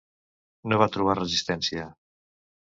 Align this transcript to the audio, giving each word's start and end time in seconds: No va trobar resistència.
No 0.71 0.79
va 0.83 0.87
trobar 0.95 1.15
resistència. 1.19 1.87